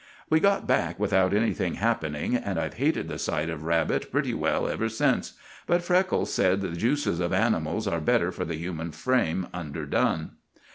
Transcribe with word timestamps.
We 0.31 0.39
got 0.39 0.65
back 0.65 0.99
without 0.99 1.31
anything 1.31 1.75
happening, 1.75 2.35
and 2.35 2.59
I've 2.59 2.73
hated 2.79 3.07
the 3.07 3.19
sight 3.19 3.51
of 3.51 3.61
rabbit 3.65 4.11
pretty 4.11 4.33
well 4.33 4.67
ever 4.67 4.89
since, 4.89 5.33
but 5.67 5.83
Freckles 5.83 6.33
said 6.33 6.61
the 6.61 6.69
juices 6.71 7.19
of 7.19 7.31
animals 7.31 7.87
are 7.87 8.01
better 8.01 8.31
for 8.31 8.43
the 8.43 8.55
human 8.57 8.93
frame 8.93 9.45
underdone. 9.53 10.31